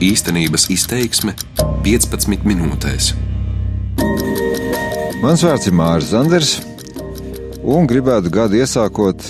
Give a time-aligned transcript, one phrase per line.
[0.00, 1.34] Īstenības izteiksme
[1.84, 3.10] 15 minūtēs.
[5.20, 6.52] Mans vārds ir Mārcis Zanders,
[7.60, 9.20] un gribētu gadu iesākot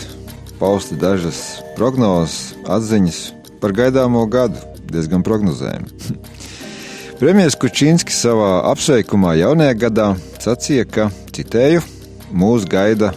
[0.60, 3.20] paust dažas prognozes, atziņas
[3.58, 4.62] par gaidāmo gadu,
[4.94, 5.90] diezgan prognozējami.
[7.18, 10.08] Premjerministrs Kučinskis savā apsveikumā jaunajā gadā
[10.38, 11.82] sacīja, ka, citēju,
[12.30, 13.10] mūs gaida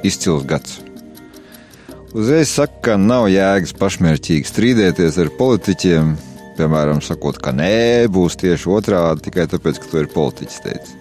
[0.00, 0.80] izcils gads.
[2.16, 6.16] Uzreiz saka, ka nav jēgas pašmērķīgi strīdēties ar politiķiem,
[6.58, 11.00] piemēram, sakot, ka nē, būs tieši otrādi tikai tāpēc, ka to ir politiķis teicis.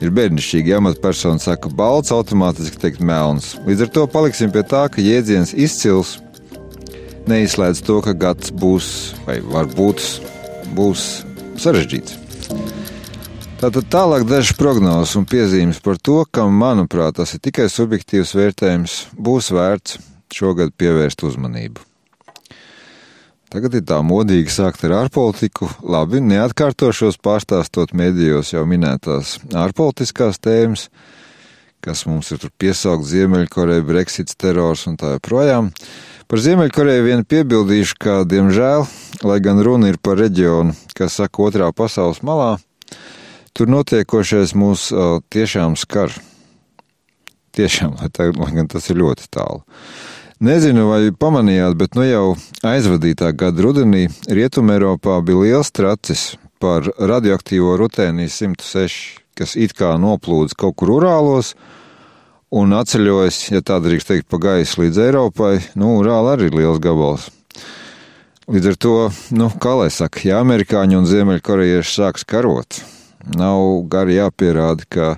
[0.00, 3.52] Ir bērnišķīgi, ja amatpersona saka balts, automātiski teikt melns.
[3.66, 6.16] Līdz ar to paliksim pie tā, ka jēdziens izcils
[7.28, 8.88] neizslēdz to, ka gads būs
[9.26, 10.00] vai varbūt
[10.76, 11.04] būs
[11.60, 12.16] sarežģīts.
[13.60, 18.96] Tātad tālāk dažas prognozes un piezīmes par to, kam, manuprāt, tas ir tikai subjektīvs vērtējums,
[19.20, 20.00] būs vērts
[20.32, 21.89] šogad pievērst uzmanību.
[23.50, 25.66] Tagad ir tā modīgi sākt ar ārpolitiku.
[25.82, 30.84] Labi, neatkārtošos pārstāstot medijos jau minētās ārpolitiskās tēmas,
[31.82, 35.72] kas mums ir tur piesaukt Ziemeļkoreja, Brexits, terors un tā joprojām.
[36.30, 38.86] Par Ziemeļkoreju vien piebildīšu, ka, diemžēl,
[39.26, 42.52] lai gan runa ir par reģionu, kas saka otrā pasaules malā,
[43.50, 44.92] tur notiekošais mūs
[45.26, 46.14] tiešām skar.
[47.58, 49.64] Tiešām, lai, tā, lai gan tas ir ļoti tālu.
[50.40, 52.28] Nezinu, vai pamanījāt, bet nu jau
[52.64, 56.22] aizvadītā gada rudenī Rietumē Eiropā bija liels tracis
[56.56, 58.94] par radioaktīvo rutēniju 106,
[59.36, 61.52] kas it kā noplūdes kaut kur Urālos
[62.56, 65.52] un atceļojas, ja tā drīkst teikt, pa gaisu līdz Eiropai.
[65.76, 67.28] Nu, Urāla arī ir liels gabals.
[68.48, 68.96] Līdz ar to,
[69.36, 72.80] nu, kā lai saka, ja amerikāņi un ziemeļkorejieši sāks karot,
[73.36, 75.12] nav gari jāpierāda, ka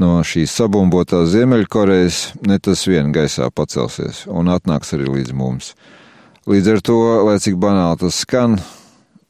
[0.00, 5.74] no šīs sabumbotās Ziemeļkorejas ne tas vien gaisā pacelsies un atnāks arī līdz mums.
[6.48, 8.56] Līdz ar to, lai cik banāli tas skan,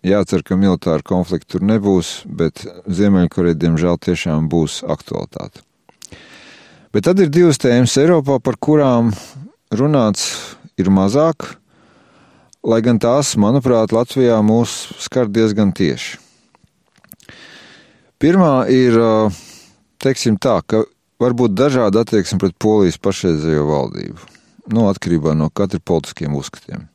[0.07, 5.65] jācer, ka militāra konflikta tur nebūs, bet Ziemeļkoreja diemžēl tiešām būs aktualitāte.
[6.95, 9.13] Bet tad ir divas tēmas Eiropā, par kurām
[9.75, 11.53] runāts ir mazāk,
[12.67, 16.19] lai gan tās, manuprāt, Latvijā mūs skar diezgan tieši.
[18.21, 19.39] Pirmā ir uh,
[20.01, 20.85] teiksim tā, ka
[21.21, 24.31] var būt dažāda attieksme pret polijas pašreizējo valdību,
[24.73, 26.89] nu, atkarībā no katra politiskiem uzskatiem.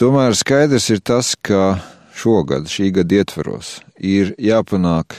[0.00, 1.76] Tomēr skaidrs ir tas, ka
[2.18, 5.14] šogad, šī gada ietvaros, ir jāpanāk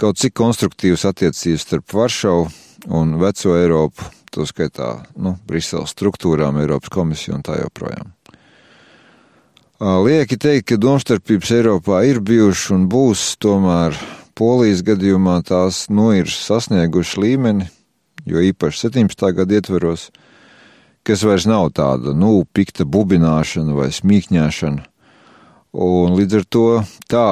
[0.00, 2.48] kaut cik konstruktīvas attiecības starp Varšavu
[2.96, 8.14] un Veco Eiropu, to skaitā nu, Briseles struktūrām, Eiropas komisiju un tā joprojām.
[9.80, 13.96] Lieki teikt, ka domstarpības Eiropā ir bijušas un būs tomēr
[14.40, 17.66] Polijas gadījumā tās nu ir sasniegušas līmeni,
[18.24, 19.26] jo īpaši 17.
[19.36, 20.06] gada ietveros,
[21.04, 24.86] kas vairs nav tāda, nu, pikta bubināšana vai smīkņāšana.
[25.76, 26.64] Un līdz ar to
[27.12, 27.28] tā,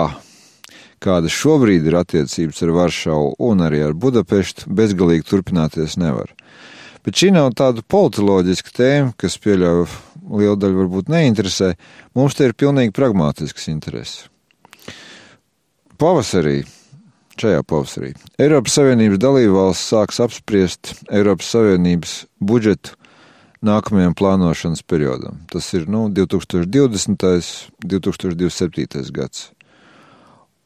[1.01, 6.35] kāda šobrīd ir attiecības ar Varšavu un arī ar Budapeštu, bezgalīgi turpināties nevar.
[7.09, 9.87] Bet šī nav tāda politoloģiska tēma, kas pieļauj
[10.29, 11.73] lielu daļu varbūt neinteresē.
[12.13, 14.27] Mums te ir pilnīgi pragmātisks intereses.
[15.97, 16.67] Pavasarī
[17.43, 18.13] šajā pavasarī.
[18.41, 22.97] Eiropas Savienības dalībvalsts sāks apspriest Eiropas Savienības budžetu
[23.65, 25.41] nākamajam plānošanas periodam.
[25.51, 27.25] Tas ir nu, 2020.
[27.25, 29.11] un 2027.
[29.15, 29.49] gads.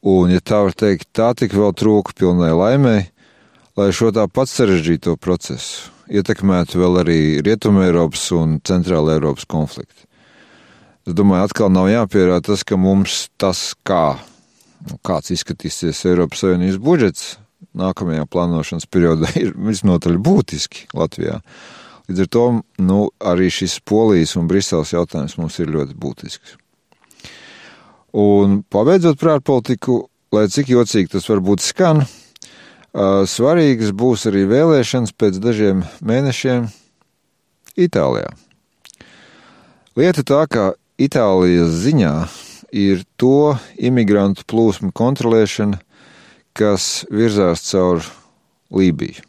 [0.03, 3.07] Un, ja tā var teikt, tā tik vēl trūka pilnai laimēji,
[3.79, 10.05] lai šo tāpat sarežģīto procesu ietekmētu vēl arī Rietumē Eiropas un Centrāla Eiropas konflikti.
[11.07, 14.19] Es domāju, atkal nav jāpierāda tas, ka mums tas kā
[15.05, 17.31] kāds izskatīsies Eiropas Savienības budžets
[17.77, 21.39] nākamajā plānošanas periodā, ir visnotaļ būtiski Latvijā.
[22.09, 22.47] Līdz ar to
[22.83, 26.57] nu, arī šis polijas un Briseles jautājums mums ir ļoti būtisks.
[28.13, 30.03] Un pabeidzot par ārpolitiku,
[30.35, 32.03] lai cik jocīgi tas varbūt skan,
[32.93, 36.67] svarīgas būs arī vēlēšanas pēc dažiem mēnešiem
[37.73, 38.29] Itālijā.
[39.97, 42.13] Lieta tā, ka Itālijas ziņā
[42.73, 45.77] ir to imigrantu plūsmu kontrolēšana,
[46.57, 48.01] kas virzās caur
[48.73, 49.21] Lībiju.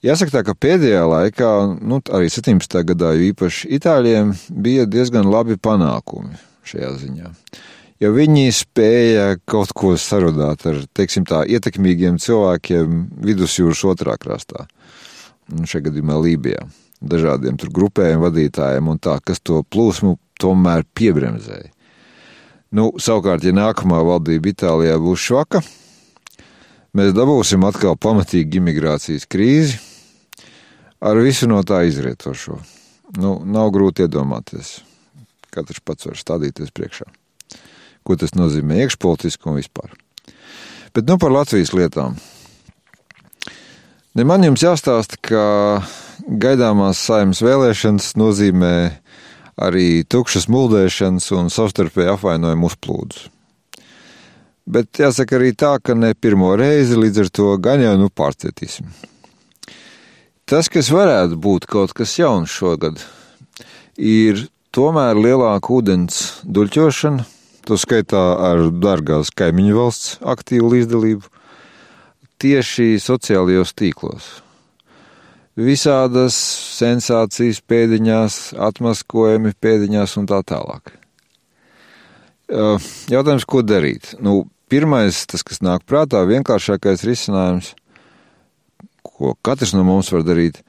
[0.00, 1.48] Jāsaka tā, ka pēdējā laikā,
[1.84, 2.78] nu, arī 17.
[2.88, 6.38] gadā, jo īpaši Itāļiem, bija diezgan labi panākumi
[6.70, 7.32] šajā ziņā.
[8.00, 14.64] Jo viņi spēja kaut ko sarunāt ar, teiksim tā, ietekmīgiem cilvēkiem vidusjūras otrā krastā,
[15.52, 16.64] nu, šajā gadījumā Lībijā,
[17.04, 21.74] dažādiem tur grupējiem vadītājiem un tā, kas to plūsmu tomēr piebremzēja.
[22.70, 25.58] Nu, savukārt, ja nākamā valdība Itālijā būs švaka,
[26.94, 29.80] mēs dabūsim atkal pamatīgu imigrācijas krīzi
[31.02, 32.60] ar visu no tā izrietošo.
[33.18, 34.76] Nu, nav grūti iedomāties,
[35.50, 37.08] Katrs pats var stādīties priekšā.
[38.06, 39.90] Ko tas nozīmē iekšpolitiski un vispār.
[40.94, 42.14] Bet nu par Latvijas lietām.
[44.14, 45.42] Ne man jums jāstāsta, ka
[46.22, 48.74] gaidāmās saimnes vēlēšanas nozīmē
[49.60, 53.28] arī tukšas muldēšanas un savstarpēju apvainojumu uzplūdus.
[54.70, 58.90] Bet jāsaka arī tā, ka ne pirmo reizi līdz ar to gan jau nu pārcietīsim.
[60.50, 63.02] Tas, kas varētu būt kaut kas jauns šogad,
[63.96, 67.26] ir tomēr lielāka ūdens duļķošana,
[67.66, 71.34] to skaitā ar dārgās kaimiņu valsts aktīvu līdzdalību,
[72.40, 74.30] tieši sociālajos tīklos
[75.58, 76.36] visādas
[76.78, 80.94] sensācijas pēdiņās, atmaskojumi pēdiņās un tā tālāk.
[82.50, 84.14] Jautājums, ko darīt?
[84.22, 87.74] Nu, pirmais, tas, kas nāk prātā, vienkāršākais risinājums,
[89.06, 90.62] ko katrs no mums var darīt,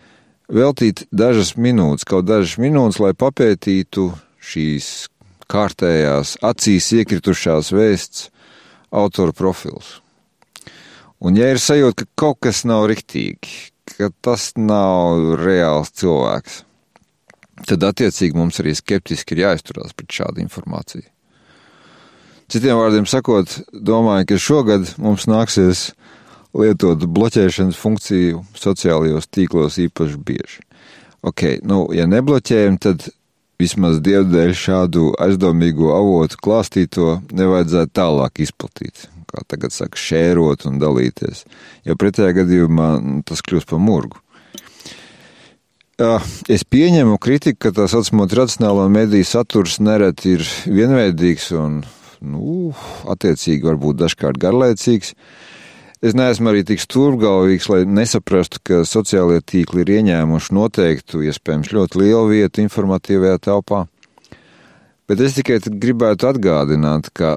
[0.52, 4.12] veltīt dažas minūtes, kaut dažas minūtes, lai papētītu
[4.42, 4.92] šīs
[5.52, 8.30] kārtējās, acīs iekritušās vēsts
[8.92, 10.00] autoru profils.
[11.22, 16.62] Un, ja ir sajūta, ka kaut kas nav riktīgi, ka tas nav reāls cilvēks,
[17.70, 21.08] tad attiecīgi mums arī skeptiski ir jāizturās pret šādu informāciju.
[22.52, 25.92] Citiem vārdiem sakot, domāju, ka šogad mums nāksies
[26.58, 30.66] lietot bloķēšanas funkciju sociālajos tīklos īpaši bieži.
[31.24, 33.06] Ok, nu, ja nebloķējam, tad
[33.62, 41.46] vismaz dievdēļ šādu aizdomīgo avotu klāstīto nevajadzētu tālāk izplatīt kā tagad saka, šērot un dalīties.
[41.88, 44.20] Jo pretējā gadījumā nu, tas kļūst par murgu.
[46.50, 51.82] Es pieņemu kritiku, ka tā saucamo tradicionālo mediju saturs nereti ir vienveidīgs un,
[52.26, 52.72] nu,
[53.12, 55.14] attiecīgi varbūt dažkārt garlaicīgs.
[56.02, 62.02] Es neesmu arī tik stūrgalvīgs, lai nesaprastu, ka sociālie tīkli ir ieņēmuši noteiktu, iespējams, ļoti
[62.02, 63.84] lielu vietu informatīvajā telpā.
[65.06, 67.36] Bet es tikai gribētu atgādināt, ka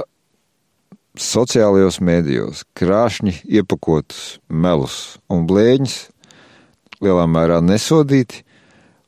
[1.20, 5.99] sociālajos mēdījos krāšņi iepakotus melus un blēņus,
[7.05, 8.46] lielā mērā nesodīti,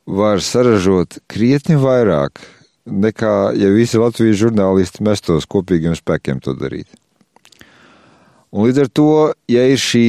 [0.04, 2.44] var saražot krietni vairāk
[2.84, 6.92] nekā, ja visi Latvijas žurnālisti mestos kopīgiem spēkiem to darīt.
[8.54, 9.10] Un līdz ar to,
[9.50, 10.06] ja ir šī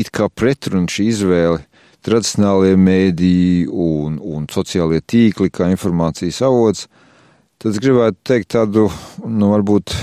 [0.00, 1.62] it kā pretruna, šī izvēle,
[2.02, 6.88] tradicionālie mēdīji un, un sociālie tīkli kā informācijas avots,
[7.62, 8.88] tad es gribētu teikt tādu,
[9.24, 9.94] nu, varbūt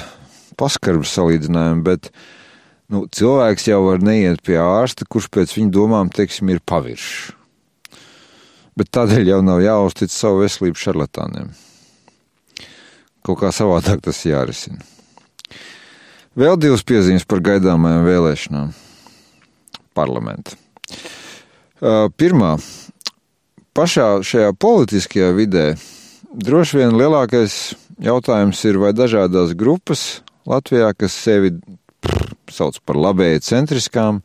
[0.59, 2.11] paskarbs salīdzinājumu, bet
[2.91, 7.35] nu, cilvēks jau var neiet pie ārsta, kurš pēc viņa domām, teiksim, ir paviršs.
[8.79, 11.51] Bet tādēļ jau nav jāuztic savu veselību šarlatāniem.
[13.27, 14.79] Kaut kā savādāk tas jārisina.
[16.37, 18.73] Vēl divas piezīmes par gaidāmajām vēlēšanām
[19.97, 20.57] parlamenta.
[22.19, 22.51] Pirmā,
[23.73, 25.65] pašā šajā politiskajā vidē
[26.29, 27.55] droši vien lielākais
[28.03, 31.55] jautājums ir, vai dažādās grupas Latvijā, kas sevi
[32.03, 34.21] pff, sauc par labēju centriskām,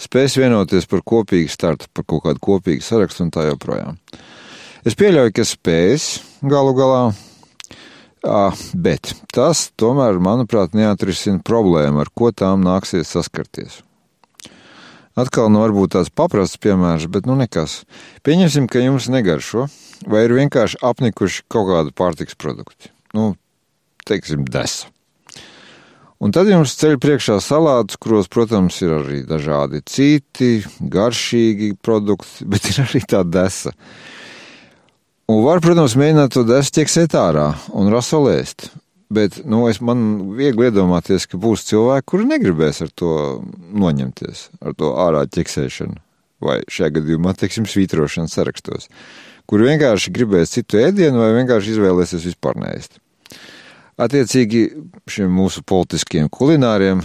[0.00, 4.00] spēs vienoties par kopīgu startu, par kaut kādu kopīgu sarakstu un tā joprojām.
[4.86, 6.10] Es pieļauju, ka spēs
[6.46, 7.02] galu galā,
[8.74, 13.80] bet tas tomēr, manuprāt, neatrisina problēmu, ar ko tām nāksies saskarties.
[15.16, 17.84] Atkal nu varbūt tāds paprasts piemērs, bet nu nekas.
[18.26, 19.64] Pieņemsim, ka jums negaršo,
[20.04, 22.92] vai ir vienkārši apnikuši kaut kādu pārtiks produktu.
[23.16, 23.30] Nu,
[24.04, 24.90] teiksim, desa.
[26.20, 32.68] Un tad jums ceļ priekšā salātus, kuros, protams, ir arī dažādi citi garšīgi produkti, bet
[32.72, 33.72] ir arī tā desa.
[35.26, 38.68] Un var, protams, mēģināt to desu ķeksēt ārā un rasolēst.
[39.10, 40.00] Bet nu, es man
[40.38, 43.10] viegli iedomāties, ka būs cilvēki, kuri negribēs ar to
[43.74, 45.98] noņemties, ar to ārā ķeksēšanu,
[46.42, 48.86] vai šajā gadījumā, teiksim, svītrošanas sarakstos,
[49.50, 52.98] kuri vienkārši gribēs citu ēdienu vai vienkārši izvēlēsies vispār neēst.
[53.98, 54.66] Attiecīgi
[55.10, 57.02] šiem mūsu politiskiem kulināriem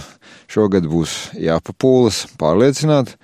[0.51, 3.16] šogad būs jāpapūlas pārliecināt,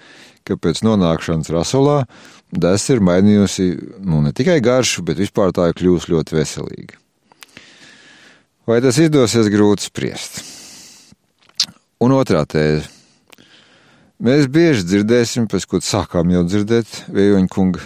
[0.47, 2.03] ka pēc nonākšanas rasolā
[2.51, 3.67] desa ir mainījusi
[4.03, 6.99] nu, ne tikai garšu, bet vispār tā ir kļūst ļoti veselīga.
[8.67, 10.41] Vai tas izdosies grūti spriest?
[12.03, 12.89] Un otrā tēze.
[14.17, 17.83] Mēs bieži dzirdēsim, pēc ko sākām jau dzirdēt Vējoņa kunga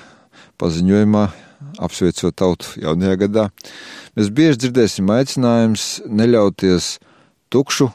[0.62, 1.26] paziņojumā,
[1.84, 3.46] apsveicot tautu jaunajā gadā,
[4.16, 6.96] mēs bieži dzirdēsim aicinājumus neļauties
[7.52, 7.92] tukšu,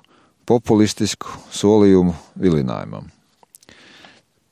[0.46, 3.08] populistisku solījumu vilinājumam.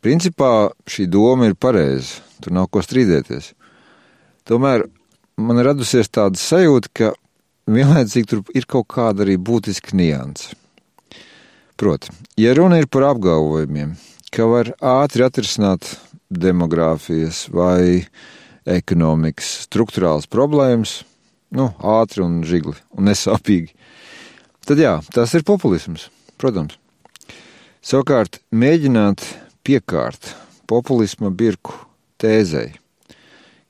[0.04, 3.54] Principā šī doma ir pareiza, tur nav ko strīdēties.
[4.44, 4.84] Tomēr
[5.40, 7.12] man ir radusies tāda sajūta, ka
[7.72, 10.52] vienlaicīgi tur ir kaut kāda arī būtiska nianse.
[11.80, 13.94] Proti, ja runa ir par apgalvojumiem,
[14.28, 15.94] ka var ātri atrisināt
[16.28, 18.04] demogrāfijas vai
[18.68, 21.00] ekonomikas struktūrāls problēmas,
[21.56, 23.72] nu, ātri un žigli un nesāpīgi.
[24.68, 26.76] Tad jā, tas ir populisms, protams.
[27.84, 29.24] Savukārt, mēģināt
[29.64, 30.34] piekārt
[30.68, 31.74] populisma birku
[32.20, 32.74] tēzei,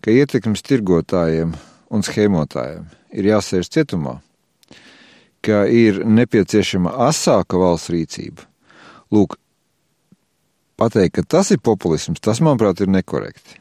[0.02, 1.54] ka ietekmes tirgotājiem
[1.94, 4.18] un schēmotājiem ir jāsēž cietumā,
[5.44, 8.46] ka ir nepieciešama asāka valsts rīcība.
[9.14, 9.36] Lūk,
[10.80, 13.60] pateikt, ka tas ir populisms, tas, manuprāt, ir nekorekti.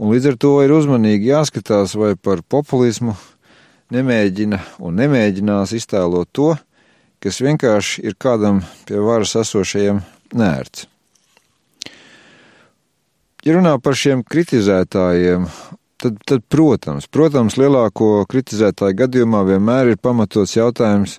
[0.00, 3.14] Un līdz ar to ir uzmanīgi jāskatās, vai par populismu
[3.92, 6.54] nemēģina un nemēģinās iztēlot to,
[7.22, 10.00] kas vienkārši ir kādam pie varas esošajiem
[10.32, 10.88] nērts.
[13.42, 15.48] Ja runā par šiem kritizētājiem,
[15.98, 21.16] tad, tad protams, protams, lielāko kritizētāju gadījumā vienmēr ir pamatots jautājums,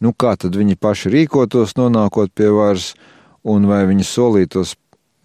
[0.00, 2.94] nu kā tad viņi paši rīkotos, nonākot pie varas,
[3.44, 4.72] un vai viņi solītos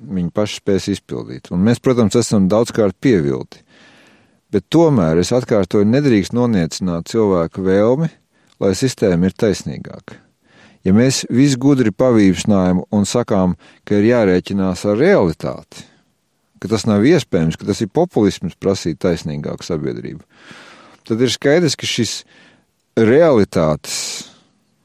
[0.01, 1.47] viņi paši spēs izpildīt.
[1.55, 3.61] Un mēs, protams, esam daudzkārt pievilti.
[4.51, 8.09] Bet tomēr es atkārtoju, nedrīkst noniecināt cilvēku vēlmi,
[8.59, 10.19] lai sistēma ir taisnīgāka.
[10.83, 13.55] Ja mēs visu gudri pavīpsnājam un sakām,
[13.87, 15.85] ka ir jārēķinās ar realitāti,
[16.61, 20.21] ka tas nav iespējams, ka tas ir populisms prasīt taisnīgāku sabiedrību,
[21.09, 22.21] tad ir skaidrs, ka šis
[22.99, 23.97] realitātes,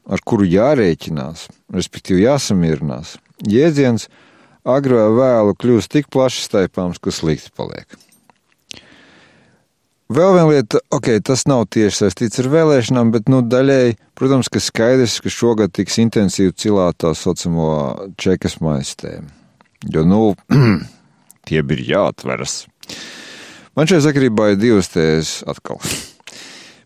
[0.07, 4.07] ar kuru jārēķinās, respektīvi jāsamierinās, jēdziens
[4.67, 7.87] agrā vēlu kļūst tik plaši staipāms, ka slikti paliek.
[10.07, 14.61] Vēl viena lieta, ok, tas nav tieši saistīts ar vēlēšanām, bet nu, daļēji, protams, ka
[14.63, 17.71] skaidrs, ka šogad tiks intensīvi cilāt tā saucamo
[18.15, 19.27] čekas maistēm.
[19.91, 20.21] Jo, nu,
[21.47, 22.65] tie bija jāatveras.
[23.77, 25.81] Man šajā sakarībā ir divas tēzes atkal.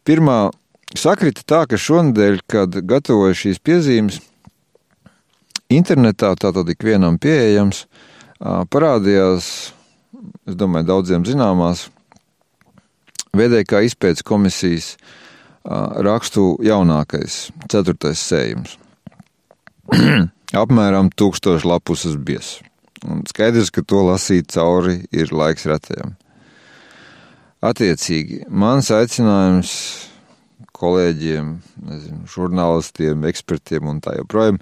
[0.07, 0.51] Pirmā
[0.97, 4.19] sakrita tā, ka šonadēļ, kad gatavoju šīs piezīmes,
[5.71, 7.85] internetā, tātad ikvienam pieejams,
[8.41, 9.47] parādījās,
[10.49, 11.87] es domāju, daudziem zināmās,
[13.31, 14.95] VDK izpētes komisijas
[15.63, 18.75] rakstu jaunākais, ceturtais sējums.
[20.61, 22.57] Apmēram tūkstoši lapusas bies.
[23.09, 26.13] Un skaidrs, ka to lasīt cauri ir laiks retējam.
[27.61, 29.73] Attiecīgi, mans aicinājums
[30.77, 31.53] kolēģiem,
[31.85, 34.57] nezinu, žurnālistiem, ekspertiem un tā joprojām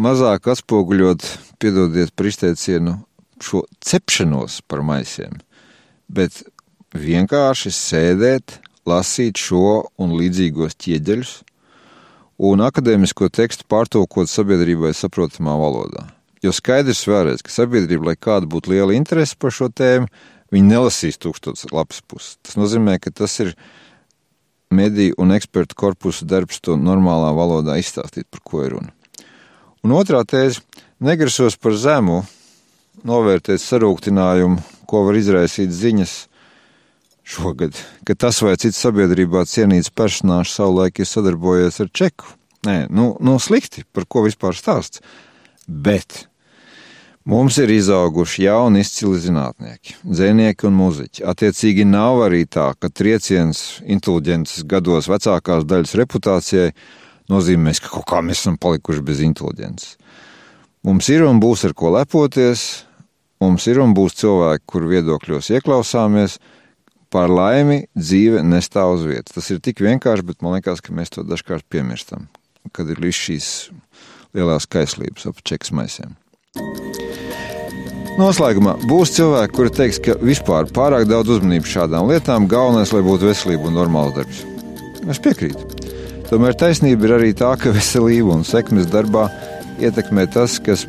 [0.00, 1.26] mazāk atspoguļot,
[1.62, 2.96] piedodiet par izteicienu,
[3.42, 5.40] šo cepšanos par maisiem,
[6.08, 6.42] bet
[6.94, 8.58] vienkārši sēdēt,
[8.88, 11.34] lasīt šo un līdzīgos ķieģeļus
[12.50, 16.06] un akadēmisko tekstu pārtulkot sabiedrībai saprotamā valodā.
[16.40, 20.08] Jo skaidrs vēlreiz, ka sabiedrība, lai kāda būtu liela interese par šo tēmu,
[20.54, 22.38] viņi nelasīs tūkstotis lapas puses.
[22.40, 23.52] Tas nozīmē, ka tas ir
[24.72, 28.94] mediju un ekspertu korpusu darbs to normālā valodā izstāstīt, par ko ir runa.
[29.84, 30.62] Un otrā tēze-
[31.08, 32.24] negrasos par zemu
[33.04, 36.26] novērtēt sarūktinājumu, ko var izraisīt ziņas
[37.24, 42.26] šogad, ka tas vai cits sabiedrībā cienīts personāžs savulaik ir sadarbojies ar Čeku.
[42.66, 45.00] Nē, nu, nu slikti, par ko vispār stāsts.
[45.66, 46.26] Bet
[47.24, 51.24] mums ir izauguši jauni izcili zinātnieki, dzēnieki un muzeķi.
[51.32, 56.70] Attiecīgi nav arī tā, ka trieciens inteliģences gados vecākās daļas reputācijai
[57.30, 59.96] nozīmēs, ka kaut kā mēs esam palikuši bez inteliģences.
[60.86, 62.86] Mums ir un būs ar ko lepoties,
[63.42, 66.38] mums ir un būs cilvēki, kur viedokļos ieklausāmies.
[67.10, 69.34] Par laimi dzīve nestāv uz vietas.
[69.34, 72.28] Tas ir tik vienkārši, bet man liekas, ka mēs to dažkārt piemirstam,
[72.70, 73.52] kad ir līdz šīs
[74.38, 76.14] lielās kaislības ap čekas maisiem.
[78.18, 83.28] Noslēgumā būs cilvēki, kuri teiks, ka vispār pārāk daudz uzmanības šādām lietām, galvenais, lai būtu
[83.28, 84.42] veselība un normāls darbs.
[85.08, 85.62] Es piekrītu.
[86.30, 89.28] Tomēr taisnība ir arī tā, ka veselība un sekmes darbā
[89.80, 90.86] ietekmē tas, kas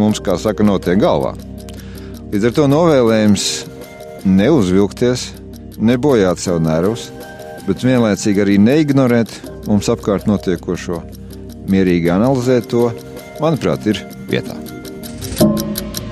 [0.00, 1.34] mums, kā saka, notiek galvā.
[2.32, 3.46] Līdz ar to novēlējums
[4.24, 5.28] neuzvilkties,
[5.76, 7.10] nebojāt sev nervus,
[7.68, 9.34] bet vienlaicīgi arī neignorēt
[9.68, 11.02] mums apkārt notiekošo,
[11.70, 12.88] mierīgi analizēt to,
[13.42, 14.00] manuprāt, ir
[14.32, 14.71] vietā.